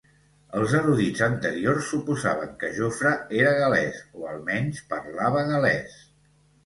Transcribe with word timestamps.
Els 0.59 0.71
erudits 0.77 1.19
anteriors 1.25 1.91
suposaven 1.91 2.55
que 2.63 2.71
Jofre 2.79 3.13
era 3.43 3.53
gal·lès 3.61 4.01
o 4.23 4.27
almenys 4.33 4.81
parlava 4.95 5.45
gal·lès. 5.55 5.99